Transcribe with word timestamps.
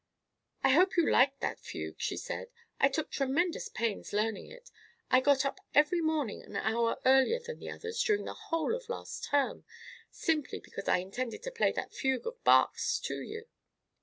"I 0.63 0.69
hope 0.69 0.97
you 0.97 1.07
liked 1.07 1.41
that 1.41 1.59
fugue?" 1.59 1.97
she 1.99 2.17
said. 2.17 2.49
"I 2.79 2.87
took 2.89 3.11
tremendous 3.11 3.69
pains 3.69 4.13
learning 4.13 4.47
it. 4.49 4.71
I 5.11 5.19
got 5.21 5.45
up 5.45 5.59
every 5.75 6.01
morning 6.01 6.41
an 6.41 6.55
hour 6.55 6.99
earlier 7.05 7.37
than 7.37 7.59
the 7.59 7.69
others 7.69 8.01
during 8.01 8.25
the 8.25 8.33
whole 8.33 8.73
of 8.75 8.89
last 8.89 9.25
term, 9.25 9.63
simply 10.09 10.59
because 10.59 10.87
I 10.87 10.97
intended 10.97 11.43
to 11.43 11.51
play 11.51 11.71
that 11.73 11.93
fugue 11.93 12.25
of 12.25 12.43
Bach's 12.43 12.97
to 13.01 13.21
you." 13.21 13.45